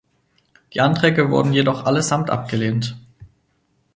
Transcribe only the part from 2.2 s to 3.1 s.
abgelehnt.